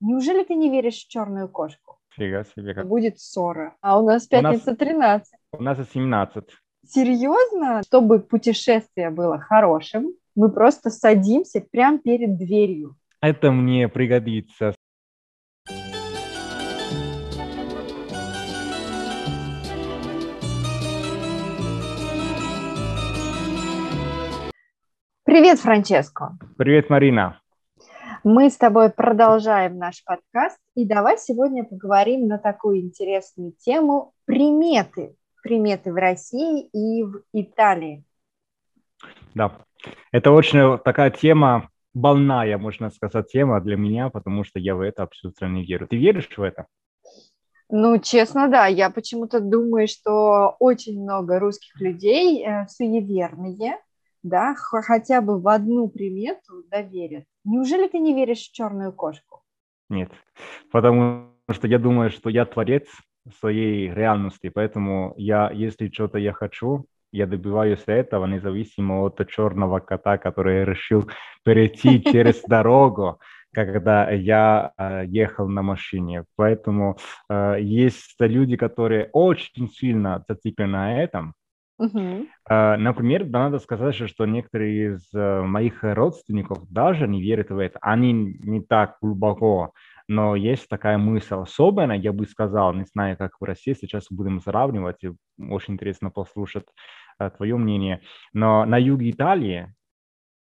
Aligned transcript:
Неужели 0.00 0.44
ты 0.44 0.54
не 0.54 0.70
веришь 0.70 1.04
в 1.04 1.08
черную 1.08 1.48
кошку? 1.48 1.98
Фига 2.10 2.44
себе. 2.44 2.74
Как... 2.74 2.86
Будет 2.86 3.18
ссора. 3.18 3.76
А 3.80 3.98
у 3.98 4.06
нас 4.06 4.26
пятница 4.26 4.70
У 4.70 4.70
нас- 4.70 4.78
13. 4.78 5.34
У 5.52 5.62
нас 5.62 5.78
17. 5.92 6.44
Серьезно? 6.86 7.82
Чтобы 7.84 8.20
путешествие 8.20 9.10
было 9.10 9.38
хорошим, 9.38 10.12
мы 10.34 10.50
просто 10.50 10.90
садимся 10.90 11.60
прямо 11.60 11.98
перед 11.98 12.36
дверью. 12.36 12.96
Это 13.20 13.50
мне 13.50 13.88
пригодится. 13.88 14.74
Привет, 25.24 25.58
Франческо. 25.58 26.38
Привет, 26.56 26.88
Марина. 26.88 27.40
Мы 28.28 28.50
с 28.50 28.56
тобой 28.56 28.90
продолжаем 28.90 29.78
наш 29.78 30.02
подкаст, 30.02 30.58
и 30.74 30.84
давай 30.84 31.16
сегодня 31.16 31.62
поговорим 31.62 32.26
на 32.26 32.38
такую 32.38 32.80
интересную 32.80 33.52
тему 33.52 34.14
приметы. 34.24 35.14
Приметы 35.44 35.92
в 35.92 35.94
России 35.94 36.68
и 36.72 37.04
в 37.04 37.22
Италии. 37.32 38.02
Да, 39.36 39.52
это 40.10 40.32
очень 40.32 40.76
такая 40.78 41.12
тема, 41.12 41.70
больная, 41.94 42.58
можно 42.58 42.90
сказать, 42.90 43.30
тема 43.30 43.60
для 43.60 43.76
меня, 43.76 44.10
потому 44.10 44.42
что 44.42 44.58
я 44.58 44.74
в 44.74 44.80
это 44.80 45.04
абсолютно 45.04 45.46
не 45.46 45.64
верю. 45.64 45.86
Ты 45.86 45.96
веришь 45.96 46.28
в 46.36 46.42
это? 46.42 46.66
Ну, 47.70 47.96
честно, 48.00 48.48
да, 48.48 48.66
я 48.66 48.90
почему-то 48.90 49.38
думаю, 49.38 49.86
что 49.86 50.56
очень 50.58 51.00
много 51.00 51.38
русских 51.38 51.80
людей 51.80 52.44
э, 52.44 52.66
суеверные, 52.66 53.78
да, 54.28 54.54
хотя 54.56 55.20
бы 55.20 55.40
в 55.40 55.48
одну 55.48 55.88
примету 55.88 56.64
да, 56.70 56.82
верят. 56.82 57.24
Неужели 57.44 57.88
ты 57.88 57.98
не 57.98 58.14
веришь 58.14 58.48
в 58.48 58.52
черную 58.52 58.92
кошку? 58.92 59.42
Нет, 59.88 60.10
потому 60.72 61.30
что 61.50 61.68
я 61.68 61.78
думаю, 61.78 62.10
что 62.10 62.28
я 62.30 62.44
творец 62.44 62.88
своей 63.38 63.92
реальности, 63.92 64.48
поэтому 64.48 65.14
я, 65.16 65.50
если 65.50 65.88
что-то 65.88 66.18
я 66.18 66.32
хочу, 66.32 66.86
я 67.12 67.26
добиваюсь 67.26 67.84
этого, 67.86 68.26
независимо 68.26 69.02
от 69.04 69.28
черного 69.28 69.80
кота, 69.80 70.18
который 70.18 70.64
решил 70.64 71.08
перейти 71.44 72.02
через 72.12 72.42
дорогу, 72.42 73.20
когда 73.52 74.10
я 74.10 74.72
э, 74.76 75.04
ехал 75.06 75.48
на 75.48 75.62
машине. 75.62 76.24
Поэтому 76.36 76.98
э, 77.28 77.56
есть 77.60 78.16
люди, 78.18 78.56
которые 78.56 79.08
очень 79.12 79.68
сильно 79.68 80.24
зациклены 80.28 80.72
на 80.72 81.02
этом, 81.02 81.34
Э, 82.48 82.76
Например, 82.76 83.24
да, 83.24 83.38
надо 83.44 83.58
сказать, 83.58 83.94
что- 83.94 84.26
некоторые 84.26 84.94
из 84.94 85.12
э, 85.14 85.42
моих 85.42 85.82
родственников 85.82 86.58
даже 86.70 87.06
не 87.08 87.20
верят 87.22 87.50
в 87.50 87.58
это. 87.58 87.78
Они 87.82 88.12
не 88.12 88.60
так 88.60 88.96
глубоко, 89.02 89.72
но 90.08 90.36
есть 90.36 90.68
такая 90.68 90.96
мысль. 90.98 91.34
Особенно, 91.34 91.92
я 91.92 92.12
бы 92.12 92.26
сказал, 92.26 92.72
не 92.74 92.84
знаю, 92.84 93.16
как 93.16 93.32
в 93.40 93.44
России, 93.44 93.74
сейчас 93.74 94.06
будем 94.10 94.40
сравнивать, 94.40 95.02
и 95.04 95.10
очень 95.50 95.74
интересно 95.74 96.10
послушать 96.10 96.66
э, 97.18 97.30
твое 97.36 97.56
мнение. 97.56 98.00
Но 98.32 98.64
на 98.64 98.78
юге 98.78 99.10
Италии 99.10 99.74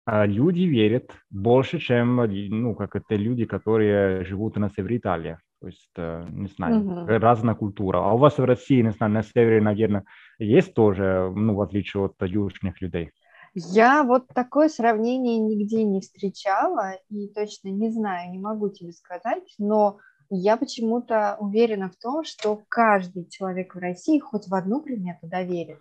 э, 0.06 0.26
люди 0.26 0.62
верят 0.62 1.10
больше, 1.30 1.78
чем 1.78 2.16
ну, 2.16 2.74
как 2.74 2.96
это 2.96 3.16
люди, 3.16 3.44
которые 3.46 4.24
живут 4.24 4.56
на 4.56 4.70
севере 4.70 4.98
Италии. 4.98 5.38
То 5.60 5.68
есть, 5.68 5.96
не 5.96 6.48
знаю, 6.48 6.82
Мгм. 6.82 7.06
разная 7.06 7.54
культура. 7.54 7.98
А 7.98 8.12
у 8.12 8.18
вас 8.18 8.36
в 8.38 8.44
России, 8.44 8.82
не 8.82 8.90
знаю, 8.92 9.12
на 9.12 9.22
севере, 9.22 9.62
наверное, 9.62 10.04
есть 10.38 10.74
тоже, 10.74 11.32
ну, 11.34 11.54
в 11.54 11.60
отличие 11.60 12.04
от 12.04 12.14
южных 12.20 12.80
людей. 12.80 13.10
Я 13.54 14.02
вот 14.02 14.28
такое 14.28 14.68
сравнение 14.68 15.38
нигде 15.38 15.82
не 15.82 16.00
встречала 16.00 16.98
и 17.08 17.28
точно 17.28 17.68
не 17.68 17.90
знаю, 17.90 18.30
не 18.30 18.38
могу 18.38 18.68
тебе 18.68 18.92
сказать, 18.92 19.54
но 19.58 19.98
я 20.28 20.56
почему-то 20.56 21.36
уверена 21.40 21.88
в 21.88 21.96
том, 21.96 22.24
что 22.24 22.60
каждый 22.68 23.26
человек 23.30 23.74
в 23.74 23.78
России 23.78 24.18
хоть 24.18 24.48
в 24.48 24.54
одну 24.54 24.82
примету 24.82 25.26
да, 25.26 25.42
верит. 25.42 25.80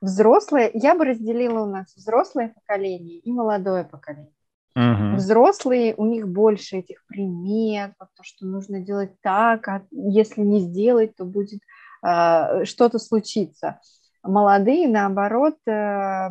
Взрослые, 0.00 0.70
я 0.74 0.96
бы 0.96 1.04
разделила 1.04 1.62
у 1.62 1.66
нас 1.66 1.94
взрослое 1.94 2.52
поколение 2.52 3.18
и 3.18 3.32
молодое 3.32 3.84
поколение. 3.84 4.32
Мгм. 4.74 5.16
Взрослые, 5.16 5.94
у 5.96 6.06
них 6.06 6.26
больше 6.26 6.78
этих 6.78 7.04
примет, 7.06 7.92
вот 8.00 8.08
то, 8.16 8.24
что 8.24 8.46
нужно 8.46 8.80
делать 8.80 9.12
так, 9.20 9.68
а 9.68 9.86
если 9.92 10.40
не 10.40 10.60
сделать, 10.60 11.14
то 11.14 11.24
будет 11.24 11.60
что-то 12.02 12.98
случиться. 12.98 13.80
Молодые, 14.22 14.88
наоборот, 14.88 15.56
э, 15.66 16.28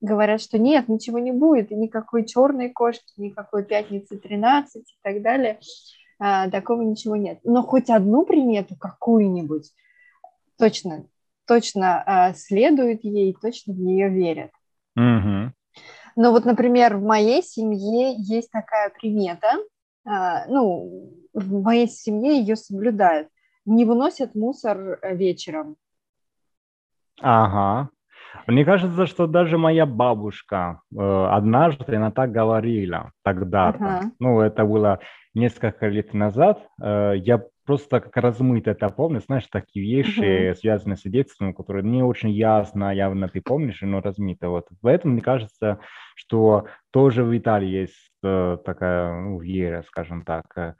говорят, 0.00 0.40
что 0.42 0.58
нет, 0.58 0.88
ничего 0.88 1.18
не 1.18 1.32
будет, 1.32 1.70
и 1.70 1.74
никакой 1.74 2.26
черной 2.26 2.70
кошки, 2.70 3.12
никакой 3.16 3.64
пятницы 3.64 4.18
13 4.18 4.82
и 4.82 4.96
так 5.02 5.22
далее, 5.22 5.58
А, 6.18 6.50
такого 6.50 6.82
ничего 6.82 7.16
нет. 7.16 7.40
Но 7.44 7.62
хоть 7.62 7.90
одну 7.90 8.24
примету 8.24 8.76
какую-нибудь 8.76 9.72
точно, 10.58 11.06
точно 11.46 12.04
э, 12.06 12.34
следуют 12.34 13.02
ей, 13.04 13.34
точно 13.40 13.74
в 13.74 13.78
нее 13.78 14.08
верят. 14.08 14.50
Мгм. 14.94 15.54
Но 16.14 16.30
вот, 16.30 16.44
например, 16.44 16.96
в 16.96 17.02
моей 17.02 17.42
семье 17.42 18.14
есть 18.16 18.50
такая 18.50 18.90
примета, 18.90 19.56
ну, 20.04 21.10
в 21.32 21.62
моей 21.62 21.88
семье 21.88 22.38
ее 22.38 22.56
соблюдают. 22.56 23.28
Не 23.64 23.84
выносят 23.84 24.34
мусор 24.34 24.98
э, 25.02 25.16
вечером. 25.16 25.76
Ага. 27.20 27.90
Мне 28.46 28.64
кажется, 28.64 29.06
что 29.06 29.26
даже 29.26 29.58
моя 29.58 29.86
бабушка 29.86 30.80
э, 30.92 30.98
однажды 30.98 31.96
она 31.96 32.10
так 32.10 32.32
говорила 32.32 33.12
тогда-то. 33.22 33.84
Ага. 33.84 34.10
Ну, 34.18 34.40
это 34.40 34.64
было 34.64 35.00
несколько 35.34 35.88
лет 35.88 36.14
назад. 36.14 36.66
Э, 36.82 37.12
я 37.16 37.44
просто 37.64 38.00
как 38.00 38.16
размыто 38.16 38.72
это 38.72 38.88
помню, 38.88 39.20
знаешь, 39.20 39.46
такие 39.50 39.84
вещи, 39.84 40.54
связанные 40.58 40.96
с 40.96 41.02
детством, 41.02 41.54
которые 41.54 41.84
не 41.84 42.02
очень 42.02 42.30
ясно, 42.30 42.92
явно 42.92 43.28
ты 43.28 43.40
помнишь, 43.40 43.82
но 43.82 44.00
размыто. 44.00 44.48
Вот. 44.48 44.66
Поэтому 44.80 45.14
мне 45.14 45.22
кажется, 45.22 45.78
что 46.16 46.66
тоже 46.90 47.22
в 47.22 47.36
Италии 47.36 47.68
есть 47.68 48.10
э, 48.24 48.58
такая 48.64 49.20
ну, 49.20 49.38
вера, 49.38 49.84
скажем 49.86 50.24
так. 50.24 50.76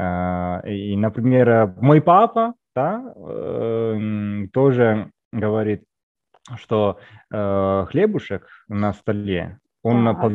Э, 0.00 0.60
И, 0.70 0.96
например, 0.96 1.48
э, 1.48 1.66
мой 1.80 2.00
папа, 2.00 2.54
да, 2.74 3.12
э, 3.16 3.92
м, 3.96 4.48
тоже 4.52 5.10
говорит, 5.32 5.82
что 6.56 6.96
э, 7.32 7.86
хлебушек 7.90 8.46
на 8.68 8.92
столе, 8.92 9.58
он 9.82 10.04
Так. 10.04 10.32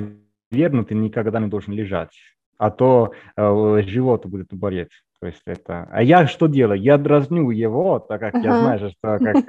повернутый 0.51 0.97
никогда 0.97 1.39
не 1.39 1.47
должен 1.47 1.73
лежать, 1.73 2.15
а 2.57 2.69
то 2.69 3.11
э, 3.37 3.81
живот 3.87 4.25
будет 4.25 4.53
болеть. 4.53 4.91
То 5.19 5.27
есть 5.27 5.41
это... 5.47 5.87
А 5.91 6.03
я 6.03 6.27
что 6.27 6.47
делаю? 6.47 6.79
Я 6.79 6.97
дразню 6.97 7.49
его, 7.49 7.99
так 7.99 8.19
как 8.19 8.35
я 8.43 8.51
Ага. 8.51 8.59
знаю, 8.59 8.89
что 8.91 9.19
как, 9.19 9.45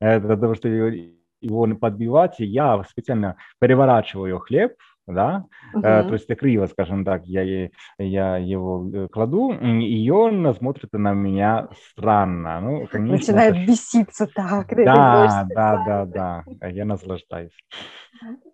для 0.00 0.36
того, 0.36 0.54
чтобы 0.54 1.16
его- 1.40 1.76
подбивать, 1.76 2.36
я 2.38 2.82
специально 2.84 3.34
переворачиваю 3.60 4.38
хлеб, 4.38 4.72
да, 5.06 5.44
Мгм. 5.74 5.82
то 5.82 6.12
есть 6.14 6.26
криво, 6.36 6.66
скажем 6.66 7.04
так, 7.04 7.24
я, 7.26 7.70
я 7.98 8.36
его 8.38 8.90
э, 8.92 9.08
кладу, 9.08 9.52
и 9.52 10.10
он 10.10 10.54
смотрит 10.54 10.92
на 10.92 11.12
меня 11.12 11.68
странно. 11.90 12.60
Ну, 12.60 12.86
конечно, 12.86 13.12
Начинает 13.12 13.54
это 13.54 13.66
беситься 13.66 14.26
так. 14.26 14.68
Да, 14.84 15.46
да, 15.54 15.76
да, 15.86 16.04
да, 16.06 16.44
А 16.60 16.68
я 16.68 16.84
наслаждаюсь. 16.84 17.56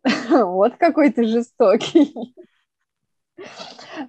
Вот 0.31 0.77
какой 0.77 1.11
ты 1.11 1.25
жестокий. 1.27 2.35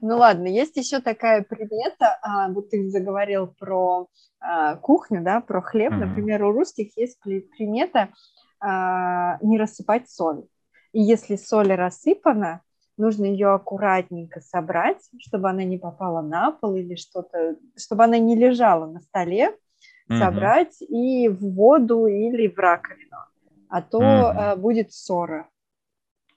Ну 0.01 0.17
ладно, 0.17 0.47
есть 0.47 0.77
еще 0.77 0.99
такая 0.99 1.43
примета, 1.43 2.17
а, 2.21 2.49
вот 2.49 2.69
ты 2.69 2.89
заговорил 2.89 3.47
про 3.47 4.07
а, 4.39 4.75
кухню, 4.77 5.21
да, 5.23 5.41
про 5.41 5.61
хлеб. 5.61 5.91
Мгм. 5.91 6.01
Например, 6.01 6.43
у 6.43 6.51
русских 6.51 6.95
есть 6.97 7.19
при- 7.21 7.41
примета 7.41 8.09
а, 8.59 9.37
не 9.41 9.57
рассыпать 9.57 10.09
соль. 10.09 10.43
И 10.93 11.01
если 11.01 11.35
соль 11.35 11.73
рассыпана, 11.73 12.61
нужно 12.97 13.25
ее 13.25 13.49
аккуратненько 13.53 14.39
собрать, 14.39 15.01
чтобы 15.19 15.49
она 15.49 15.63
не 15.63 15.77
попала 15.77 16.21
на 16.21 16.51
пол 16.51 16.75
или 16.75 16.95
что-то, 16.95 17.57
чтобы 17.75 18.03
она 18.03 18.17
не 18.19 18.35
лежала 18.35 18.85
на 18.85 18.99
столе, 19.01 19.57
Мгм. 20.09 20.19
собрать 20.19 20.81
и 20.81 21.27
в 21.27 21.53
воду 21.55 22.05
или 22.05 22.47
в 22.47 22.57
раковину, 22.57 23.17
а 23.69 23.81
то 23.81 24.01
а, 24.29 24.55
будет 24.55 24.93
ссора. 24.93 25.49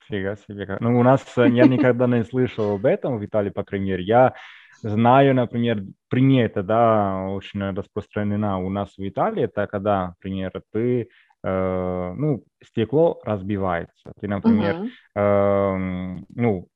Фига 0.09 0.37
себе. 0.37 0.79
Ну, 0.81 0.99
у 0.99 1.03
нас 1.03 1.21
э, 1.37 1.49
я 1.49 1.67
никогда 1.67 2.07
не 2.07 2.25
слышал 2.25 2.75
об 2.75 2.87
этом 2.87 3.19
в 3.19 3.25
Италии, 3.25 3.51
по 3.51 3.65
крайней 3.65 3.91
мере. 3.91 4.05
Я 4.05 4.35
знаю, 4.83 5.35
например, 5.35 5.83
примета, 6.09 6.63
да, 6.63 7.27
очень 7.29 7.61
распространена 7.75 8.59
у 8.59 8.71
нас 8.71 8.97
в 8.97 9.07
Италии, 9.09 9.45
это 9.45 9.67
когда, 9.67 10.09
например, 10.09 10.63
ты, 10.73 11.09
э, 11.47 12.15
ну, 12.17 12.43
стекло 12.63 13.21
разбивается. 13.25 14.13
Ты, 14.21 14.29
например, 14.29 14.77
Мгм. 14.77 14.91
эм, 15.15 16.27
ну, 16.35 16.69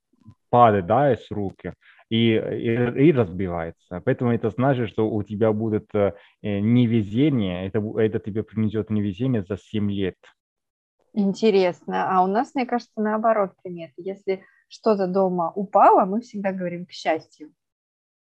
падает, 0.50 0.87
да, 0.87 1.12
из 1.12 1.31
руки 1.31 1.75
и, 2.08 2.34
и, 2.34 3.08
и 3.08 3.12
разбивается. 3.12 4.00
Поэтому 4.05 4.32
это 4.32 4.50
значит, 4.50 4.88
что 4.88 5.08
у 5.08 5.22
тебя 5.22 5.52
будет 5.52 5.88
э, 5.94 6.12
невезение, 6.43 7.67
это, 7.67 7.82
это 7.99 8.19
тебе 8.19 8.43
принесет 8.43 8.90
невезение 8.90 9.43
за 9.43 9.56
7 9.56 9.90
лет. 9.90 10.17
Интересно. 11.12 12.16
А 12.16 12.23
у 12.23 12.26
нас, 12.26 12.55
мне 12.55 12.66
кажется, 12.66 13.00
наоборот 13.00 13.52
примета. 13.62 13.94
Если 13.96 14.44
что-то 14.69 15.06
дома 15.06 15.52
упало, 15.55 16.05
мы 16.05 16.20
всегда 16.20 16.52
говорим 16.52 16.87
к 16.87 16.93
счастью. 16.93 17.52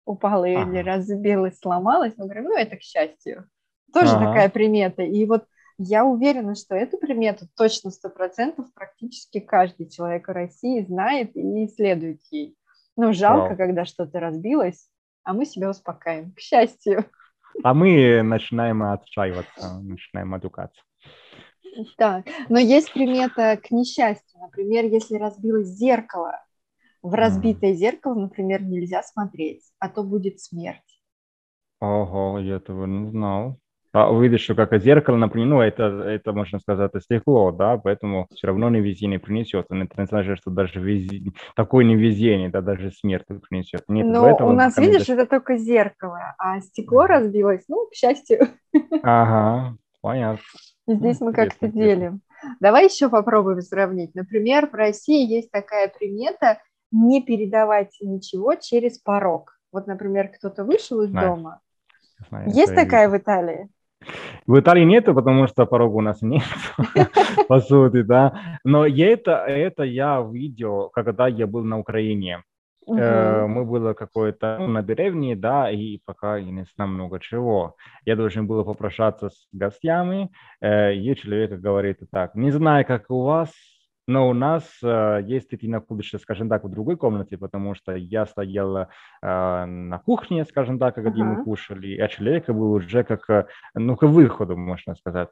упала 0.04 0.46
ага. 0.46 0.70
или 0.70 0.82
разбилась, 0.82 1.58
сломалась, 1.58 2.14
мы 2.16 2.24
говорим, 2.24 2.44
ну, 2.44 2.56
это 2.56 2.76
к 2.76 2.82
счастью. 2.82 3.48
Тоже 3.92 4.16
ага. 4.16 4.26
такая 4.26 4.48
примета. 4.50 5.02
И 5.02 5.24
вот 5.26 5.44
я 5.78 6.04
уверена, 6.04 6.54
что 6.54 6.74
эту 6.74 6.98
примету 6.98 7.46
точно 7.56 7.90
сто 7.90 8.08
процентов 8.08 8.72
практически 8.74 9.40
каждый 9.40 9.88
человек 9.88 10.28
в 10.28 10.32
России 10.32 10.84
знает 10.84 11.36
и 11.36 11.66
следует 11.68 12.20
ей. 12.30 12.56
Ну, 12.96 13.12
жалко, 13.12 13.48
Вау. 13.48 13.56
когда 13.56 13.84
что-то 13.84 14.20
разбилось, 14.20 14.88
а 15.24 15.32
мы 15.32 15.46
себя 15.46 15.70
успокаиваем, 15.70 16.32
к 16.32 16.40
счастью. 16.40 17.04
А 17.62 17.74
мы 17.74 18.22
начинаем 18.22 18.82
отчаиваться, 18.82 19.80
начинаем 19.80 20.28
матюкаться. 20.28 20.82
Да, 21.98 22.22
но 22.48 22.58
есть 22.58 22.92
примета 22.92 23.56
к 23.56 23.70
несчастью. 23.70 24.40
Например, 24.40 24.84
если 24.84 25.16
разбилось 25.16 25.66
зеркало, 25.66 26.40
в 27.02 27.14
разбитое 27.14 27.72
mm. 27.72 27.76
зеркало, 27.76 28.14
например, 28.14 28.62
нельзя 28.62 29.02
смотреть, 29.02 29.62
а 29.78 29.88
то 29.88 30.02
будет 30.02 30.40
смерть. 30.40 31.02
Ого, 31.80 32.38
я 32.38 32.56
этого 32.56 32.86
не 32.86 33.10
знал. 33.10 33.58
А 33.94 34.38
что 34.38 34.56
как 34.56 34.76
зеркало, 34.82 35.16
например, 35.16 35.48
ну, 35.48 35.60
это, 35.60 35.84
это, 35.84 36.32
можно 36.32 36.58
сказать, 36.58 36.90
стекло, 37.00 37.52
да, 37.52 37.78
поэтому 37.78 38.26
все 38.34 38.48
равно 38.48 38.68
не 38.68 38.80
везение 38.80 39.20
принесет. 39.20 39.66
Это 39.70 40.00
не 40.00 40.06
значит, 40.06 40.38
что 40.38 40.50
даже 40.50 40.80
везение, 40.80 41.32
такое 41.54 41.84
невезение, 41.84 42.48
да, 42.48 42.60
даже 42.60 42.90
смерть 42.90 43.24
принесет. 43.48 43.84
Нет, 43.86 44.04
Но 44.04 44.36
у 44.48 44.50
нас, 44.50 44.76
видишь, 44.78 45.08
это 45.08 45.26
только 45.26 45.56
зеркало, 45.56 46.34
а 46.38 46.60
стекло 46.60 47.06
разбилось, 47.06 47.62
ну, 47.68 47.86
к 47.86 47.94
счастью. 47.94 48.48
Ага, 49.04 49.76
понятно. 50.00 50.42
Здесь 50.88 51.20
мы 51.20 51.32
как-то 51.32 51.68
делим. 51.68 52.20
Давай 52.58 52.86
еще 52.86 53.08
попробуем 53.08 53.60
сравнить. 53.60 54.12
Например, 54.16 54.68
в 54.68 54.74
России 54.74 55.24
есть 55.24 55.52
такая 55.52 55.86
примета 55.86 56.58
не 56.90 57.22
передавать 57.22 57.96
ничего 58.00 58.56
через 58.56 58.98
порог. 58.98 59.56
Вот, 59.70 59.86
например, 59.86 60.32
кто-то 60.36 60.64
вышел 60.64 61.00
из 61.02 61.10
Знаю. 61.10 61.36
дома. 61.36 61.60
Знаю, 62.28 62.50
есть 62.50 62.74
такая 62.74 63.08
в 63.08 63.16
Италии? 63.16 63.68
В 64.46 64.58
Италии 64.58 64.84
нету, 64.84 65.14
потому 65.14 65.46
что 65.46 65.66
порога 65.66 65.96
у 65.96 66.00
нас 66.00 66.22
нет, 66.22 66.42
по 67.48 67.60
сути, 67.60 68.02
да. 68.02 68.58
Но 68.64 68.86
это, 68.86 69.44
это 69.46 69.82
я 69.84 70.20
видел, 70.20 70.90
когда 70.92 71.28
я 71.28 71.46
был 71.46 71.64
на 71.64 71.78
Украине. 71.78 72.42
Uh-huh. 72.86 73.46
Мы 73.46 73.64
было 73.64 73.94
какое-то 73.94 74.58
ну, 74.60 74.68
на 74.68 74.82
деревне, 74.82 75.34
да, 75.34 75.70
и 75.70 76.00
пока 76.04 76.36
я 76.36 76.50
не 76.50 76.66
знаю 76.74 76.90
много 76.90 77.18
чего. 77.18 77.76
Я 78.04 78.14
должен 78.14 78.46
был 78.46 78.62
попрощаться 78.62 79.30
с 79.30 79.48
гостями, 79.52 80.30
э, 80.60 80.94
и 80.94 81.16
человек 81.16 81.52
говорит 81.52 82.00
так, 82.12 82.34
не 82.34 82.50
знаю, 82.50 82.84
как 82.84 83.10
у 83.10 83.22
вас, 83.22 83.50
но 84.06 84.28
у 84.28 84.34
нас, 84.34 84.64
э, 84.82 85.20
если 85.24 85.56
ты 85.56 85.68
находишься, 85.68 86.18
скажем 86.18 86.48
так, 86.48 86.64
в 86.64 86.68
другой 86.68 86.96
комнате, 86.96 87.38
потому 87.38 87.74
что 87.74 87.94
я 87.94 88.26
стоял 88.26 88.76
э, 88.76 88.86
на 89.22 89.98
кухне, 89.98 90.44
скажем 90.44 90.78
так, 90.78 90.94
когда 90.94 91.10
uh-huh. 91.10 91.24
мы 91.24 91.44
кушали, 91.44 91.96
а 91.98 92.08
человек 92.08 92.48
был 92.48 92.72
уже 92.72 93.02
как, 93.04 93.28
э, 93.30 93.46
ну, 93.74 93.96
к 93.96 94.02
выходу, 94.02 94.56
можно 94.56 94.94
сказать. 94.94 95.28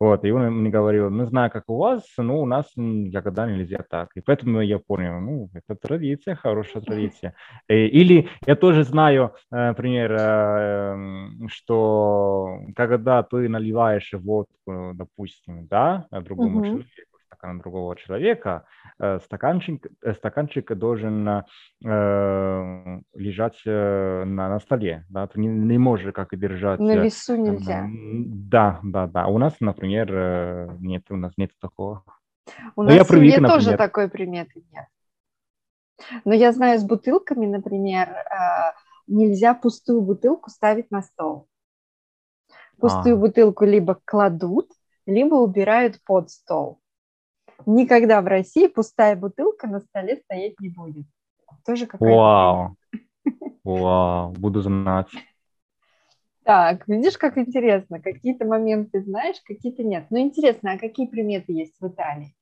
Вот, 0.00 0.24
и 0.24 0.30
он 0.30 0.60
мне 0.60 0.70
говорил, 0.70 1.10
не 1.10 1.26
знаю, 1.26 1.50
как 1.50 1.64
у 1.68 1.76
вас, 1.76 2.02
но 2.16 2.40
у 2.40 2.46
нас 2.46 2.72
никогда 2.76 3.46
нельзя 3.46 3.84
так. 3.88 4.10
И 4.14 4.22
поэтому 4.22 4.62
я 4.62 4.78
понял, 4.78 5.20
ну, 5.20 5.50
это 5.52 5.74
традиция, 5.76 6.34
хорошая 6.34 6.82
традиция. 6.82 7.34
Или 7.68 8.28
я 8.46 8.56
тоже 8.56 8.84
знаю, 8.84 9.34
например, 9.50 10.12
эм, 10.12 11.48
что 11.48 12.60
когда 12.74 13.22
ты 13.22 13.48
наливаешь 13.48 14.12
водку, 14.14 14.92
допустим, 14.94 15.66
да, 15.66 16.06
другому 16.10 16.60
uh-huh. 16.60 16.68
человеку, 16.68 17.13
стакана 17.44 17.60
другого 17.60 17.96
человека, 17.96 18.64
э, 18.98 19.18
стаканчик, 19.20 19.86
э, 20.02 20.14
стаканчик 20.14 20.72
должен 20.74 21.28
э, 21.28 21.42
лежать 23.14 23.60
э, 23.66 24.24
на, 24.24 24.48
на 24.48 24.60
столе. 24.60 25.04
Да? 25.10 25.26
Ты 25.26 25.40
не, 25.40 25.48
не 25.48 25.78
можешь 25.78 26.12
как 26.12 26.36
держать... 26.38 26.80
На 26.80 26.96
весу 26.96 27.36
нельзя. 27.36 27.86
Да, 27.90 28.80
да, 28.82 29.06
да. 29.06 29.26
У 29.26 29.38
нас, 29.38 29.54
например, 29.60 30.76
нет, 30.80 31.04
у 31.10 31.16
нас 31.16 31.32
нет 31.36 31.50
такого. 31.60 32.04
У 32.76 32.82
Но 32.82 32.90
нас 32.90 32.96
я 32.96 33.04
привык, 33.04 33.40
например... 33.40 33.50
тоже 33.50 33.76
такой 33.76 34.08
приметы 34.08 34.64
нет. 34.72 34.86
Но 36.24 36.34
я 36.34 36.52
знаю, 36.52 36.78
с 36.78 36.84
бутылками, 36.84 37.46
например, 37.46 38.08
нельзя 39.06 39.54
пустую 39.54 40.02
бутылку 40.02 40.50
ставить 40.50 40.90
на 40.90 41.02
стол. 41.02 41.46
Пустую 42.78 43.16
а. 43.16 43.18
бутылку 43.18 43.64
либо 43.64 44.00
кладут, 44.04 44.70
либо 45.06 45.36
убирают 45.36 46.00
под 46.04 46.30
стол 46.30 46.80
никогда 47.66 48.20
в 48.20 48.26
России 48.26 48.66
пустая 48.66 49.16
бутылка 49.16 49.66
на 49.66 49.80
столе 49.80 50.16
стоять 50.16 50.58
не 50.60 50.68
будет. 50.68 51.06
Тоже 51.64 51.86
какая-то... 51.86 52.16
Вау! 52.16 52.76
Вау, 53.64 54.32
буду 54.32 54.60
знать. 54.60 55.08
Так, 56.44 56.86
видишь, 56.88 57.16
как 57.16 57.38
интересно. 57.38 58.00
Какие-то 58.00 58.44
моменты 58.44 59.02
знаешь, 59.02 59.40
какие-то 59.44 59.82
нет. 59.82 60.06
Ну, 60.10 60.18
интересно, 60.18 60.72
а 60.72 60.78
какие 60.78 61.06
приметы 61.06 61.52
есть 61.52 61.80
в 61.80 61.88
Италии? 61.88 62.34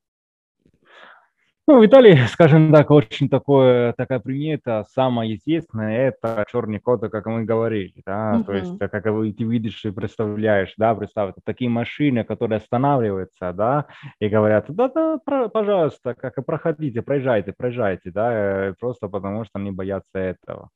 Ну, 1.68 1.78
в 1.78 1.86
Италии, 1.86 2.16
скажем 2.28 2.72
так, 2.72 2.90
очень 2.90 3.28
такое, 3.28 3.92
такая 3.92 4.18
примета, 4.18 4.84
самая 4.92 5.32
известная, 5.34 6.08
это 6.08 6.44
черный 6.50 6.80
кот, 6.80 7.08
как 7.08 7.26
мы 7.26 7.44
говорили, 7.44 8.02
да, 8.04 8.34
uh-huh. 8.34 8.44
то 8.44 8.52
есть, 8.52 8.78
как 8.78 9.04
вы, 9.06 9.32
ты 9.32 9.44
видишь 9.44 9.84
и 9.84 9.92
представляешь, 9.92 10.74
да, 10.76 10.92
представь, 10.96 11.34
такие 11.44 11.70
машины, 11.70 12.24
которые 12.24 12.56
останавливаются, 12.56 13.52
да, 13.52 13.86
и 14.18 14.28
говорят, 14.28 14.66
да-да, 14.70 15.18
пожалуйста, 15.48 16.14
как 16.14 16.44
проходите, 16.44 17.00
проезжайте, 17.00 17.52
проезжайте, 17.52 18.10
да, 18.10 18.32
э, 18.32 18.74
просто 18.80 19.06
потому 19.06 19.44
что 19.44 19.60
они 19.60 19.70
боятся 19.70 20.18
этого. 20.18 20.70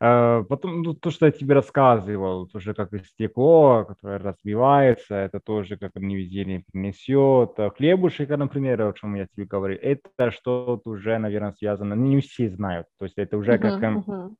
Э, 0.00 0.44
потом 0.48 0.82
ну, 0.82 0.94
то, 0.94 1.10
что 1.10 1.26
я 1.26 1.32
тебе 1.32 1.54
рассказывал, 1.54 2.46
тоже 2.46 2.72
как 2.74 2.92
и 2.92 3.00
стекло, 3.00 3.84
которое 3.84 4.18
разбивается, 4.18 5.16
это 5.16 5.40
тоже 5.40 5.76
как 5.76 5.96
невезение 5.96 6.64
принесет. 6.70 7.58
Э, 7.58 7.70
хлебушек, 7.70 8.28
например, 8.28 8.82
о 8.82 8.92
чем 8.92 9.16
я 9.16 9.26
тебе 9.26 9.46
говорил, 9.46 9.78
это 9.82 10.30
что-то 10.30 10.90
уже, 10.90 11.18
наверное, 11.18 11.52
связано, 11.52 11.96
ну, 11.96 12.06
не 12.06 12.20
все 12.20 12.48
знают, 12.48 12.86
то 12.98 13.06
есть 13.06 13.18
это 13.18 13.36
уже 13.36 13.56
uh-huh, 13.56 13.80
как 13.80 14.36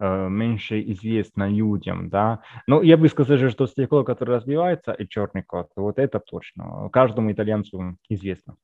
uh-huh. 0.00 0.28
Меньше 0.28 0.80
известно 0.92 1.48
людям, 1.48 2.08
да. 2.08 2.42
Но 2.66 2.82
я 2.82 2.96
бы 2.96 3.08
сказал, 3.08 3.50
что 3.50 3.66
стекло, 3.66 4.04
которое 4.04 4.34
разбивается, 4.34 4.92
и 4.92 5.08
черный 5.08 5.42
кот, 5.42 5.70
вот 5.76 5.98
это 5.98 6.20
точно, 6.20 6.88
каждому 6.92 7.32
итальянцу 7.32 7.96
известно. 8.08 8.56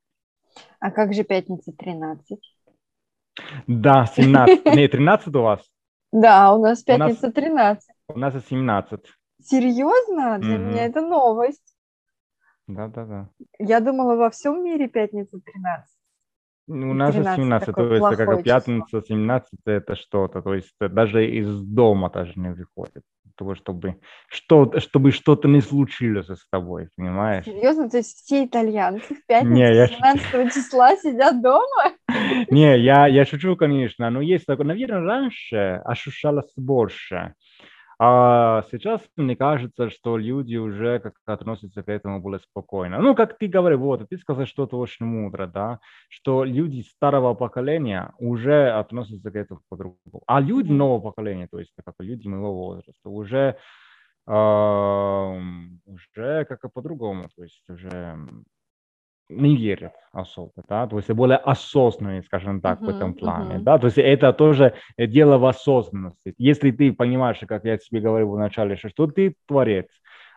А 0.80 0.90
как 0.90 1.12
же 1.12 1.24
пятница 1.24 1.72
13? 1.72 2.38
Да, 3.66 4.06
17. 4.06 4.64
Не, 4.74 4.88
13 4.88 5.34
у 5.34 5.42
вас? 5.42 5.60
Да, 6.12 6.52
у 6.54 6.62
нас 6.62 6.82
пятница 6.82 7.26
у 7.26 7.26
нас, 7.26 7.34
13. 7.34 7.88
У 8.08 8.18
нас 8.18 8.34
17. 8.48 9.00
Серьезно? 9.42 10.38
Для 10.38 10.56
mm-hmm. 10.56 10.58
меня 10.58 10.86
это 10.86 11.00
новость. 11.00 11.76
Да, 12.66 12.88
да, 12.88 13.04
да. 13.04 13.28
Я 13.58 13.80
думала, 13.80 14.16
во 14.16 14.30
всем 14.30 14.62
мире 14.64 14.88
пятница 14.88 15.38
13. 15.38 15.99
Ну, 16.72 16.90
у 16.90 16.94
нас 16.94 17.14
13, 17.14 17.36
17, 17.36 17.74
то 17.74 17.94
есть 17.94 18.16
как 18.16 18.44
пятница, 18.44 19.02
17 19.02 19.50
это 19.66 19.96
что-то, 19.96 20.40
то 20.40 20.54
есть 20.54 20.72
даже 20.78 21.28
из 21.28 21.62
дома 21.62 22.10
даже 22.10 22.34
не 22.36 22.50
выходит, 22.50 23.02
того, 23.36 23.56
чтобы, 23.56 23.96
что, 24.28 24.78
чтобы 24.78 25.10
что-то 25.10 25.48
не 25.48 25.60
случилось 25.60 26.28
с 26.28 26.46
тобой, 26.48 26.88
понимаешь? 26.96 27.44
Серьезно? 27.44 27.90
То 27.90 27.96
есть 27.96 28.18
все 28.18 28.44
итальянцы 28.44 29.14
в 29.16 29.26
пятницу 29.26 29.54
не, 29.54 29.74
я... 29.74 29.88
17 29.88 30.54
числа 30.54 30.96
сидят 30.96 31.42
дома? 31.42 31.92
Не, 32.50 32.78
я, 32.78 33.08
я 33.08 33.24
шучу, 33.24 33.56
конечно, 33.56 34.08
но 34.10 34.20
есть 34.20 34.46
такое, 34.46 34.66
наверное, 34.66 35.00
раньше 35.00 35.80
ощущалось 35.84 36.52
больше, 36.56 37.34
а 38.02 38.62
сейчас 38.70 39.02
мне 39.16 39.36
кажется, 39.36 39.90
что 39.90 40.16
люди 40.16 40.56
уже 40.56 41.00
как 41.00 41.16
относятся 41.26 41.82
к 41.82 41.88
этому 41.90 42.18
более 42.22 42.40
спокойно. 42.40 42.98
Ну, 43.02 43.14
как 43.14 43.36
ты 43.36 43.46
говоришь, 43.46 43.78
вот, 43.78 44.08
ты 44.08 44.16
сказал 44.16 44.46
что-то 44.46 44.78
очень 44.78 45.04
мудро, 45.04 45.46
да, 45.46 45.80
что 46.08 46.44
люди 46.44 46.80
старого 46.80 47.34
поколения 47.34 48.14
уже 48.18 48.70
относятся 48.70 49.30
к 49.30 49.36
этому 49.36 49.60
по-другому. 49.68 50.22
А 50.26 50.40
люди 50.40 50.72
нового 50.72 51.10
поколения, 51.10 51.46
то 51.50 51.58
есть 51.58 51.72
как 51.84 51.94
люди 51.98 52.26
моего 52.26 52.54
возраста, 52.54 53.10
уже, 53.10 53.58
э, 54.26 54.32
уже 55.84 56.44
как-то 56.46 56.70
по-другому, 56.70 57.28
то 57.36 57.42
есть 57.42 57.68
уже 57.68 58.18
не 59.30 59.56
верят 59.56 59.92
особо, 60.12 60.52
да, 60.68 60.86
то 60.86 60.96
есть 60.96 61.10
более 61.10 61.38
осознанные, 61.38 62.22
скажем 62.22 62.60
так, 62.60 62.80
uh-huh, 62.80 62.86
в 62.86 62.88
этом 62.88 63.14
плане, 63.14 63.56
uh-huh. 63.56 63.62
да, 63.62 63.78
то 63.78 63.86
есть 63.86 63.98
это 63.98 64.32
тоже 64.32 64.74
дело 64.98 65.38
в 65.38 65.46
осознанности. 65.46 66.34
Если 66.36 66.70
ты 66.72 66.92
понимаешь, 66.92 67.38
как 67.46 67.64
я 67.64 67.78
тебе 67.78 68.00
говорил 68.00 68.30
в 68.32 68.38
начале, 68.38 68.76
что 68.76 69.06
ты 69.06 69.34
творец, 69.46 69.86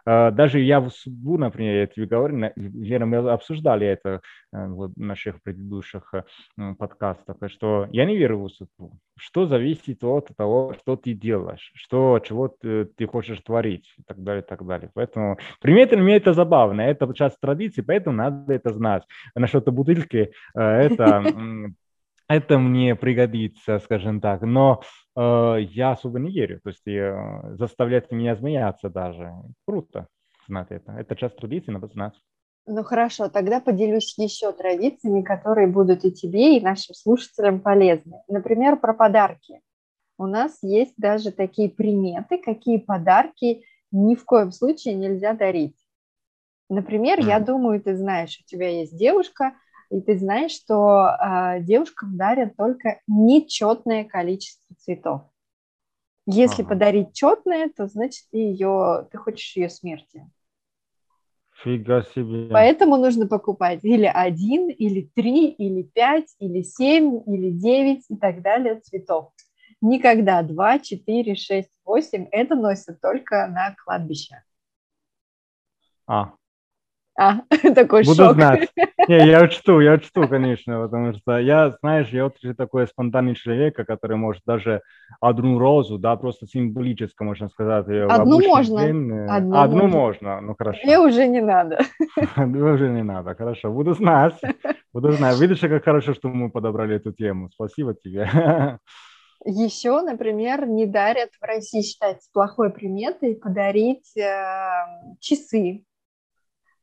даже 0.06 0.60
я 0.60 0.80
в 0.80 0.90
суду, 0.90 1.38
например, 1.38 1.76
я 1.76 1.88
тебе 1.88 2.06
говорю, 2.06 2.52
Вера, 2.56 3.06
мы 3.06 3.18
обсуждали 3.18 3.88
это 3.88 4.22
э, 4.52 4.66
в 4.68 4.92
наших 4.98 5.42
предыдущих 5.42 6.14
э, 6.14 6.24
подкастах, 6.78 7.38
что 7.48 7.88
я 7.92 8.06
не 8.06 8.18
верю 8.18 8.40
в 8.40 8.50
судьбу. 8.50 8.98
Что 9.18 9.46
зависит 9.46 10.04
от 10.04 10.30
того, 10.36 10.76
что 10.80 10.96
ты 10.96 11.14
делаешь, 11.14 11.72
что, 11.76 12.20
чего 12.20 12.48
ты, 12.48 12.86
ты 12.86 13.08
хочешь 13.08 13.40
творить 13.42 13.94
и 13.98 14.04
так 14.04 14.22
далее, 14.24 14.44
и 14.44 14.46
так 14.46 14.66
далее. 14.66 14.90
Поэтому 14.94 15.38
приметы 15.62 15.98
мне 15.98 16.18
это 16.18 16.34
забавно, 16.34 16.82
это 16.82 17.14
часть 17.14 17.40
традиции, 17.40 17.82
поэтому 17.82 18.18
надо 18.18 18.54
это 18.54 18.74
знать. 18.74 19.04
Насчет 19.36 19.66
бутылки, 19.66 20.32
э, 20.56 20.60
это 20.60 21.24
это 22.28 22.58
мне 22.58 22.96
пригодится, 22.96 23.80
скажем 23.80 24.22
так. 24.22 24.42
Но 24.42 24.82
э, 25.16 25.58
я 25.70 25.92
особо 25.92 26.20
не 26.20 26.32
верю. 26.32 26.60
То 26.64 26.70
есть 26.70 26.88
э, 26.88 27.56
заставлять 27.58 28.12
меня 28.12 28.36
смеяться 28.36 28.90
даже. 28.90 29.32
Круто 29.68 30.08
знать 30.48 30.68
это. 30.72 30.94
Это 30.94 31.16
часть 31.16 31.38
традиции, 31.38 31.72
надо 31.72 31.88
знать. 31.88 32.14
Ну 32.66 32.84
хорошо, 32.84 33.28
тогда 33.28 33.60
поделюсь 33.60 34.18
еще 34.18 34.52
традициями, 34.54 35.22
которые 35.22 35.68
будут 35.68 36.06
и 36.06 36.12
тебе, 36.12 36.58
и 36.58 36.62
нашим 36.62 36.96
слушателям 36.96 37.60
полезны. 37.60 38.22
Например, 38.30 38.78
про 38.78 38.94
подарки. 38.94 39.60
У 40.18 40.28
нас 40.28 40.60
есть 40.62 40.94
даже 40.98 41.32
такие 41.32 41.70
приметы, 41.70 42.38
какие 42.38 42.78
подарки 42.78 43.64
ни 43.92 44.16
в 44.16 44.24
коем 44.24 44.52
случае 44.52 44.94
нельзя 44.94 45.34
дарить. 45.34 45.76
Например, 46.70 47.20
mm. 47.20 47.24
я 47.24 47.40
думаю, 47.40 47.82
ты 47.82 47.98
знаешь, 47.98 48.40
у 48.40 48.46
тебя 48.46 48.70
есть 48.70 48.98
девушка, 48.98 49.54
и 49.94 50.02
ты 50.02 50.18
знаешь, 50.18 50.52
что 50.52 51.08
э, 51.08 51.62
девушкам 51.62 52.18
дарят 52.18 52.56
только 52.58 53.00
нечетное 53.08 54.04
количество 54.04 54.76
цветов. 54.78 55.22
Если 56.26 56.64
ага. 56.64 56.70
подарить 56.70 57.14
четное, 57.14 57.70
то 57.70 57.88
значит 57.88 58.24
ты 58.32 58.38
ее, 58.38 59.08
ты 59.12 59.18
хочешь 59.18 59.56
ее 59.56 59.70
смерти. 59.70 60.28
Фига 61.64 62.04
себе. 62.16 62.50
Поэтому 62.50 62.98
нужно 62.98 63.28
покупать 63.28 63.84
или 63.84 64.10
один, 64.12 64.70
или 64.70 65.10
три, 65.14 65.50
или 65.50 65.84
пять, 65.84 66.34
или 66.40 66.64
семь, 66.64 67.22
или 67.28 67.52
девять 67.52 68.06
и 68.10 68.16
так 68.16 68.42
далее 68.42 68.80
цветов. 68.80 69.32
Никогда 69.80 70.42
два, 70.42 70.80
четыре, 70.80 71.36
шесть, 71.36 71.72
восемь. 71.86 72.28
Это 72.32 72.56
носят 72.56 73.00
только 73.00 73.48
на 73.48 73.76
кладбище. 73.76 74.42
А, 76.08 76.34
а, 77.16 77.42
такой 77.76 78.04
Буду 78.04 78.16
шок. 78.16 78.34
знать. 78.34 78.70
Не, 79.08 79.28
я 79.28 79.44
учту, 79.44 79.80
я 79.82 79.94
учту, 79.94 80.28
конечно, 80.28 80.82
потому 80.82 81.14
что 81.14 81.38
я, 81.38 81.72
знаешь, 81.82 82.10
я 82.10 82.24
вот 82.24 82.38
такой 82.58 82.88
спонтанный 82.88 83.36
человек, 83.36 83.76
который 83.76 84.18
может 84.18 84.42
даже 84.46 84.82
одну 85.20 85.60
розу, 85.60 85.98
да, 85.98 86.16
просто 86.16 86.48
символически, 86.48 87.22
можно 87.22 87.50
сказать. 87.50 87.86
Одну 88.10 88.42
можно. 88.42 88.86
День, 88.86 89.28
одну, 89.28 89.58
одну 89.58 89.88
можно. 89.88 90.00
можно, 90.00 90.42
ну 90.42 90.56
хорошо. 90.58 90.80
Мне 90.84 91.00
уже 91.00 91.28
не 91.28 91.42
надо. 91.42 91.80
Мне 92.38 92.64
уже 92.64 92.90
не 92.90 93.04
надо, 93.04 93.36
хорошо, 93.36 93.72
буду 93.72 93.94
знать. 93.94 94.40
Буду 94.94 95.12
знать. 95.12 95.40
Видишь, 95.40 95.60
как 95.60 95.84
хорошо, 95.84 96.14
что 96.14 96.30
мы 96.30 96.50
подобрали 96.50 96.96
эту 96.96 97.12
тему. 97.12 97.50
Спасибо 97.54 97.94
тебе. 97.94 98.30
Еще, 99.46 100.02
например, 100.02 100.66
не 100.68 100.86
дарят 100.86 101.32
в 101.40 101.44
России 101.44 101.82
считается 101.82 102.30
плохой 102.32 102.72
приметой 102.72 103.36
подарить 103.36 104.16
э, 104.16 104.30
часы 105.20 105.84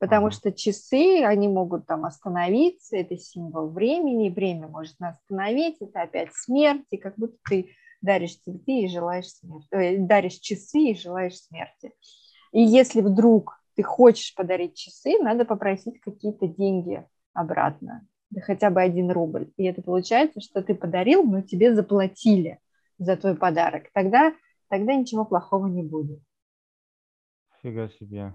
потому 0.01 0.31
что 0.31 0.51
часы, 0.51 1.23
они 1.23 1.47
могут 1.47 1.87
там 1.87 2.07
остановиться, 2.07 2.97
это 2.97 3.17
символ 3.19 3.69
времени, 3.69 4.31
время 4.31 4.67
может 4.67 4.97
остановить, 4.99 5.77
это 5.81 6.03
опять 6.03 6.35
смерть, 6.35 6.87
и 6.91 6.97
как 6.97 7.17
будто 7.17 7.37
ты 7.49 7.71
даришь 8.01 8.39
цветы 8.39 8.81
и 8.81 8.89
желаешь 8.89 9.29
смерти, 9.29 9.69
э, 9.73 9.99
даришь 9.99 10.39
часы 10.39 10.79
и 10.79 10.97
желаешь 10.97 11.37
смерти. 11.37 11.93
И 12.51 12.63
если 12.63 13.03
вдруг 13.03 13.63
ты 13.77 13.83
хочешь 13.83 14.35
подарить 14.35 14.75
часы, 14.75 15.19
надо 15.23 15.45
попросить 15.45 16.01
какие-то 16.01 16.49
деньги 16.49 17.07
обратно, 17.35 18.09
да 18.31 18.41
хотя 18.41 18.71
бы 18.71 18.81
один 18.81 19.11
рубль. 19.11 19.53
И 19.59 19.65
это 19.65 19.83
получается, 19.83 20.41
что 20.41 20.63
ты 20.63 20.75
подарил, 20.75 21.25
но 21.25 21.43
тебе 21.43 21.75
заплатили 21.75 22.59
за 22.99 23.19
твой 23.19 23.37
подарок. 23.37 23.91
Тогда, 23.93 24.33
тогда 24.69 24.95
ничего 24.95 25.27
плохого 25.27 25.67
не 25.67 25.83
будет. 25.83 26.21
Фига 27.61 27.91
себе. 27.91 28.35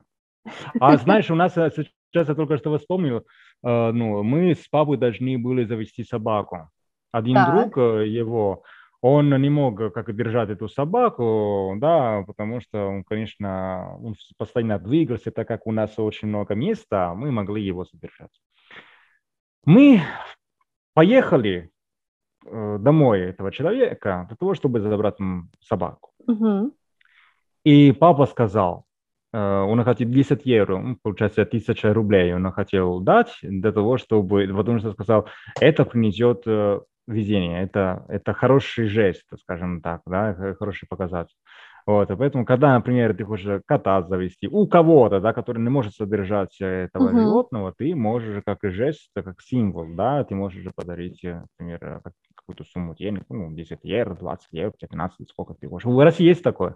А 0.80 0.98
знаешь, 0.98 1.32
у 1.32 1.36
нас 1.36 1.58
э, 1.58 1.72
сейчас 1.72 2.30
я 2.30 2.36
только 2.36 2.58
что 2.58 2.78
вспомнил, 2.78 3.20
э, 3.64 3.92
ну, 3.92 4.24
мы 4.24 4.54
с 4.54 4.68
папой 4.68 4.98
должны 4.98 5.38
были 5.38 5.66
завести 5.66 6.04
собаку. 6.04 6.70
Один 7.12 7.36
так. 7.36 7.54
друг 7.54 7.78
э, 7.78 8.08
его, 8.08 8.64
он 9.02 9.30
не 9.42 9.50
мог 9.50 9.94
как 9.94 10.16
держать 10.16 10.50
эту 10.50 10.68
собаку, 10.68 11.76
да, 11.78 12.24
потому 12.28 12.62
что 12.62 12.88
он, 12.88 13.04
конечно, 13.04 13.98
он 14.02 14.16
постоянно 14.38 14.80
двигался, 14.80 15.32
так 15.32 15.48
как 15.48 15.68
у 15.68 15.72
нас 15.72 15.98
очень 15.98 16.28
много 16.28 16.56
места, 16.56 17.14
мы 17.16 17.32
могли 17.32 17.64
его 17.64 17.86
содержать. 17.86 18.32
Мы 19.66 20.02
поехали 20.94 21.72
домой 22.44 23.22
этого 23.22 23.52
человека 23.52 24.26
для 24.28 24.38
того, 24.38 24.54
чтобы 24.54 24.80
забрать 24.80 25.18
собаку. 25.60 26.12
Угу. 26.28 26.72
И 27.64 27.92
папа 27.94 28.28
сказал, 28.28 28.85
он 29.38 29.84
хотел 29.84 30.10
10 30.10 30.46
евро, 30.46 30.98
получается 31.04 31.42
1000 31.42 31.94
рублей 31.94 32.34
он 32.34 32.52
хотел 32.52 33.00
дать 33.00 33.38
для 33.42 33.72
того, 33.72 33.98
чтобы, 33.98 34.48
потому 34.48 34.80
что 34.80 34.94
сказал, 34.94 35.28
это 35.60 35.86
принесет 35.86 36.44
э, 36.46 36.80
везение, 37.08 37.64
это, 37.64 38.06
это 38.08 38.34
хороший 38.34 38.88
жест, 38.88 39.26
скажем 39.42 39.82
так, 39.82 40.02
да, 40.06 40.56
хороший 40.58 40.88
показатель. 40.88 41.36
Вот, 41.86 42.10
и 42.10 42.16
поэтому, 42.16 42.46
когда, 42.46 42.74
например, 42.74 43.16
ты 43.16 43.24
хочешь 43.26 43.62
кота 43.68 44.02
завести 44.02 44.48
у 44.48 44.66
кого-то, 44.66 45.20
да, 45.20 45.34
который 45.34 45.62
не 45.62 45.70
может 45.70 45.94
содержать 45.94 46.60
этого 46.60 47.10
uh-huh. 47.10 47.22
животного, 47.22 47.74
ты 47.78 47.94
можешь 47.94 48.42
как 48.44 48.64
и 48.64 48.70
жест, 48.70 49.12
как 49.14 49.40
символ, 49.42 49.86
да, 49.96 50.24
ты 50.24 50.34
можешь 50.34 50.66
подарить, 50.74 51.24
например, 51.24 52.02
какую-то 52.36 52.64
сумму 52.64 52.96
денег, 52.96 53.26
ну, 53.30 53.52
10 53.52 53.80
евро, 53.84 54.16
20 54.16 54.48
евро, 54.52 54.74
15, 54.80 55.30
сколько 55.30 55.54
ты 55.54 55.68
хочешь. 55.68 55.86
У 55.86 56.00
России 56.00 56.26
есть 56.26 56.42
такое? 56.42 56.76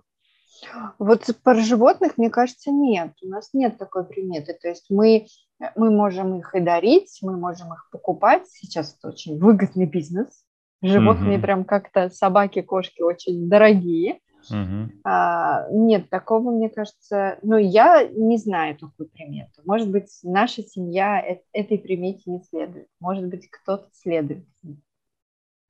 Вот 0.97 1.25
про 1.43 1.55
животных, 1.55 2.17
мне 2.17 2.29
кажется, 2.29 2.71
нет. 2.71 3.13
У 3.23 3.27
нас 3.27 3.49
нет 3.53 3.77
такой 3.77 4.05
приметы. 4.05 4.57
То 4.59 4.69
есть 4.69 4.87
мы, 4.89 5.27
мы 5.75 5.91
можем 5.91 6.39
их 6.39 6.53
и 6.55 6.59
дарить, 6.59 7.19
мы 7.21 7.37
можем 7.37 7.73
их 7.73 7.87
покупать. 7.91 8.47
Сейчас 8.47 8.95
это 8.97 9.09
очень 9.09 9.39
выгодный 9.39 9.85
бизнес. 9.85 10.45
Животные 10.81 11.37
угу. 11.37 11.43
прям 11.43 11.65
как-то 11.65 12.09
собаки, 12.09 12.61
кошки 12.61 13.01
очень 13.01 13.49
дорогие. 13.49 14.19
Угу. 14.49 14.91
А, 15.03 15.67
нет, 15.71 16.09
такого, 16.09 16.51
мне 16.51 16.69
кажется, 16.69 17.37
ну, 17.41 17.57
я 17.57 18.07
не 18.07 18.37
знаю 18.37 18.77
такую 18.77 19.09
примету. 19.09 19.61
Может 19.65 19.89
быть, 19.91 20.07
наша 20.23 20.63
семья 20.63 21.21
этой 21.51 21.77
примете 21.77 22.23
не 22.27 22.41
следует. 22.43 22.87
Может 22.99 23.27
быть, 23.27 23.49
кто-то 23.49 23.87
следует. 23.91 24.45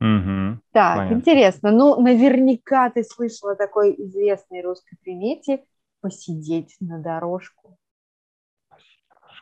Угу, 0.02 0.62
так, 0.72 0.98
понятно. 0.98 1.16
интересно. 1.16 1.72
Ну, 1.72 2.00
наверняка 2.00 2.90
ты 2.90 3.04
слышала 3.04 3.52
о 3.52 3.56
такой 3.56 3.96
известной 3.98 4.62
русской 4.62 4.96
примете 5.04 5.66
посидеть 6.00 6.78
на 6.80 7.00
дорожку. 7.00 7.78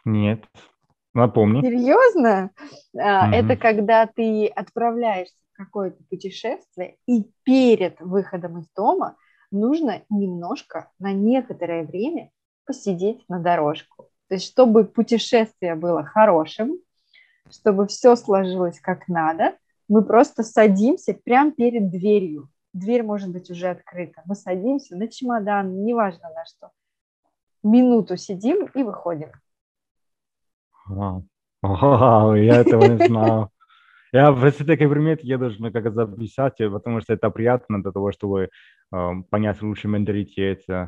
Нет, 0.03 0.45
напомни. 1.13 1.61
Серьезно? 1.61 2.49
Угу. 2.93 3.01
Это 3.03 3.55
когда 3.55 4.07
ты 4.07 4.47
отправляешься 4.47 5.35
в 5.53 5.57
какое-то 5.57 6.03
путешествие, 6.09 6.97
и 7.05 7.29
перед 7.43 7.99
выходом 8.01 8.59
из 8.59 8.67
дома 8.75 9.15
нужно 9.51 10.01
немножко, 10.09 10.91
на 10.97 11.13
некоторое 11.13 11.83
время 11.83 12.31
посидеть 12.65 13.23
на 13.29 13.39
дорожку. 13.39 14.09
То 14.27 14.35
есть, 14.35 14.47
чтобы 14.47 14.85
путешествие 14.85 15.75
было 15.75 16.03
хорошим, 16.03 16.79
чтобы 17.51 17.85
все 17.85 18.15
сложилось 18.15 18.79
как 18.79 19.07
надо– 19.07 19.55
мы 19.87 20.03
просто 20.03 20.43
садимся 20.43 21.13
прямо 21.13 21.51
перед 21.51 21.89
дверью. 21.89 22.49
Дверь 22.73 23.03
может 23.03 23.31
быть 23.31 23.49
уже 23.49 23.69
открыта. 23.69 24.21
Мы 24.25 24.35
садимся 24.35 24.95
на 24.95 25.07
чемодан, 25.07 25.83
неважно 25.83 26.29
на 26.29 26.45
что. 26.45 26.71
Минуту 27.63 28.17
сидим 28.17 28.67
и 28.67 28.83
выходим. 28.83 29.31
Вау, 31.61 32.35
я 32.35 32.61
этого 32.61 32.85
не 32.85 33.07
знал. 33.07 33.49
Я 34.13 34.31
просто 34.31 34.65
такой 34.65 34.87
примет 34.89 35.23
я 35.23 35.37
должен 35.37 35.71
как 35.71 35.93
записать, 35.93 36.57
потому 36.57 37.01
что 37.01 37.13
это 37.13 37.29
приятно 37.29 37.81
для 37.81 37.91
того, 37.91 38.11
чтобы 38.11 38.49
э, 38.93 39.11
понять 39.29 39.61
лучше 39.61 39.89
менталитет 39.89 40.63
э, 40.69 40.87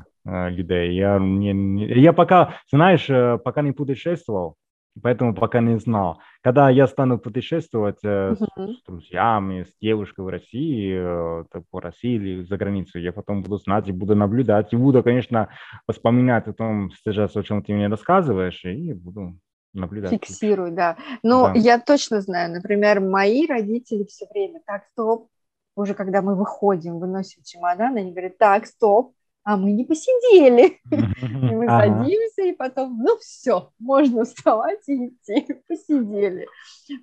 людей. 0.49 0.95
Я, 0.95 1.19
не, 1.19 1.85
я 1.99 2.13
пока, 2.13 2.55
знаешь, 2.71 3.09
э, 3.09 3.37
пока 3.43 3.61
не 3.61 3.73
путешествовал, 3.73 4.55
поэтому 5.01 5.33
пока 5.33 5.59
не 5.59 5.79
знал. 5.79 6.19
Когда 6.41 6.69
я 6.69 6.87
стану 6.87 7.19
путешествовать 7.19 7.99
э, 8.03 8.33
uh-huh. 8.33 8.73
с, 8.73 8.79
с 8.79 8.83
друзьями, 8.83 9.63
с 9.63 9.73
девушкой 9.81 10.25
в 10.25 10.29
России, 10.29 10.93
э, 10.95 11.61
по 11.69 11.81
России 11.81 12.15
или 12.15 12.43
за 12.43 12.57
границей, 12.57 13.03
я 13.03 13.11
потом 13.11 13.41
буду 13.41 13.57
знать 13.57 13.87
и 13.87 13.91
буду 13.91 14.15
наблюдать, 14.15 14.73
и 14.73 14.77
буду, 14.77 15.03
конечно, 15.03 15.49
вспоминать 15.89 16.47
о 16.47 16.53
том, 16.53 16.91
сейчас, 16.91 17.35
о 17.35 17.43
чем 17.43 17.63
ты 17.63 17.73
мне 17.73 17.87
рассказываешь, 17.87 18.63
и 18.65 18.93
буду 18.93 19.37
наблюдать. 19.73 20.11
Фиксируй, 20.11 20.71
да. 20.71 20.97
Но 21.23 21.47
да. 21.47 21.53
я 21.53 21.79
точно 21.79 22.21
знаю, 22.21 22.51
например, 22.51 22.99
мои 22.99 23.45
родители 23.47 24.05
все 24.05 24.25
время, 24.33 24.61
так, 24.65 24.85
стоп, 24.91 25.29
уже 25.75 25.93
когда 25.93 26.21
мы 26.21 26.35
выходим, 26.35 26.99
выносим 26.99 27.43
чемодан, 27.43 27.95
они 27.95 28.11
говорят, 28.11 28.37
так, 28.37 28.65
стоп, 28.65 29.13
а 29.43 29.57
мы 29.57 29.71
не 29.71 29.83
посидели. 29.85 30.79
И 30.91 31.55
мы 31.55 31.67
садимся, 31.67 32.43
и 32.43 32.55
потом, 32.55 32.99
ну 33.01 33.17
все, 33.17 33.71
можно 33.79 34.25
вставать 34.25 34.87
и 34.87 35.07
идти, 35.07 35.61
посидели. 35.67 36.47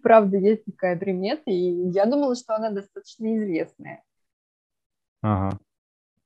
Правда, 0.03 0.37
есть 0.37 0.65
такая 0.65 0.99
примета, 0.99 1.51
и 1.51 1.91
я 1.91 2.07
думала, 2.07 2.35
что 2.37 2.55
она 2.55 2.71
достаточно 2.71 3.37
известная. 3.37 4.03
Ага. 5.23 5.59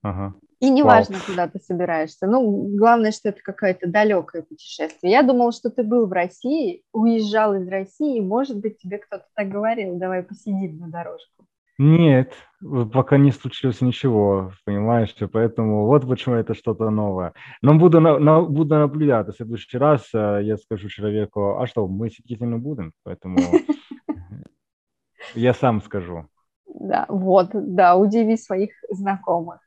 Ага. 0.02 0.34
И 0.60 0.68
неважно, 0.68 1.16
Вау. 1.16 1.26
куда 1.26 1.48
ты 1.48 1.58
собираешься. 1.58 2.26
Ну, 2.26 2.76
главное, 2.76 3.12
что 3.12 3.30
это 3.30 3.40
какое-то 3.42 3.88
далекое 3.88 4.42
путешествие. 4.42 5.12
Я 5.12 5.22
думала, 5.22 5.52
что 5.52 5.70
ты 5.70 5.82
был 5.82 6.06
в 6.06 6.12
России, 6.12 6.84
уезжал 6.92 7.54
из 7.54 7.66
России, 7.66 8.18
и, 8.18 8.20
может 8.20 8.58
быть, 8.58 8.78
тебе 8.78 8.98
кто-то 8.98 9.24
так 9.34 9.48
говорил, 9.48 9.96
давай 9.96 10.22
посидим 10.22 10.78
на 10.78 10.88
дорожку. 10.88 11.46
Нет, 11.82 12.34
пока 12.92 13.16
не 13.16 13.32
случилось 13.32 13.80
ничего, 13.80 14.52
понимаешь, 14.66 15.16
поэтому 15.32 15.86
вот 15.86 16.06
почему 16.06 16.34
это 16.34 16.52
что-то 16.52 16.90
новое. 16.90 17.32
Но 17.62 17.74
буду, 17.78 18.00
на, 18.00 18.18
на, 18.18 18.42
буду 18.42 18.74
наблюдать, 18.74 19.28
в 19.28 19.32
следующий 19.32 19.78
раз 19.78 20.06
э, 20.12 20.40
я 20.42 20.58
скажу 20.58 20.90
человеку, 20.90 21.58
а 21.58 21.66
что, 21.66 21.88
мы 21.88 22.10
не 22.28 22.58
будем, 22.58 22.92
поэтому 23.02 23.38
я 25.34 25.54
сам 25.54 25.80
скажу. 25.80 26.26
Да, 26.66 27.06
вот, 27.08 27.48
да, 27.54 27.96
удиви 27.96 28.36
своих 28.36 28.72
знакомых. 28.90 29.60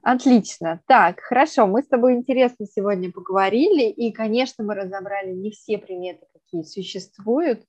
Отлично. 0.00 0.80
Так, 0.86 1.20
хорошо, 1.20 1.66
мы 1.66 1.82
с 1.82 1.88
тобой 1.88 2.14
интересно 2.14 2.64
сегодня 2.64 3.12
поговорили, 3.12 3.90
и, 3.90 4.12
конечно, 4.12 4.64
мы 4.64 4.74
разобрали 4.74 5.34
не 5.34 5.50
все 5.50 5.76
приметы, 5.76 6.24
какие 6.32 6.62
существуют, 6.62 7.66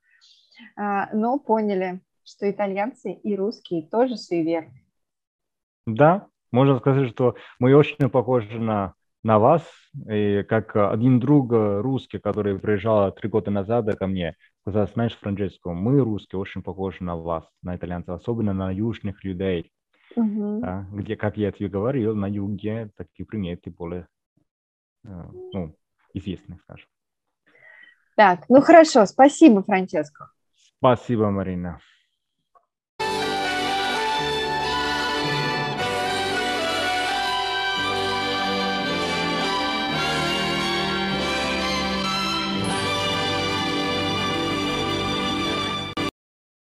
а, 0.77 1.09
но 1.13 1.37
поняли, 1.39 1.99
что 2.25 2.50
итальянцы 2.50 3.13
и 3.13 3.36
русские 3.36 3.88
тоже 3.88 4.17
суеверны. 4.17 4.84
Да, 5.86 6.27
можно 6.51 6.79
сказать, 6.79 7.10
что 7.10 7.36
мы 7.60 7.75
очень 7.75 8.10
похожи 8.10 8.60
на, 8.60 8.96
на 9.24 9.39
вас, 9.39 9.63
и 10.10 10.44
как 10.44 10.75
один 10.75 11.20
друг 11.20 11.51
русский, 11.51 12.17
который 12.17 12.58
приезжал 12.60 13.12
три 13.12 13.29
года 13.29 13.51
назад 13.51 13.96
ко 13.98 14.08
мне, 14.08 14.36
сказал, 14.62 14.88
знаешь, 14.88 15.17
Франческо, 15.17 15.72
мы 15.72 16.00
русские 16.00 16.39
очень 16.39 16.63
похожи 16.63 17.03
на 17.03 17.15
вас, 17.15 17.48
на 17.62 17.75
итальянцев, 17.75 18.15
особенно 18.15 18.53
на 18.53 18.72
южных 18.72 19.24
людей. 19.24 19.72
Угу. 20.15 20.62
Да, 20.62 20.88
где, 20.91 21.15
как 21.15 21.38
я 21.38 21.51
тебе 21.51 21.70
говорил, 21.70 22.15
на 22.15 22.27
юге 22.27 22.89
такие 22.96 23.25
приметы 23.25 23.70
более 23.70 24.08
ну, 25.03 25.75
известные, 26.13 26.58
скажем. 26.60 26.88
Так, 28.15 28.46
ну 28.50 28.62
хорошо, 28.62 29.05
спасибо, 29.05 29.62
Франческо. 29.62 30.32
Спасибо, 30.77 31.29
Марина. 31.29 31.79